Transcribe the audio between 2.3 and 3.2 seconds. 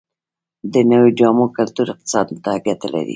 ته ګټه لري؟